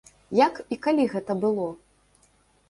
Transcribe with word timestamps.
Як 0.37 0.61
і 0.75 0.77
калі 0.87 1.05
гэта 1.13 1.37
было? 1.45 1.69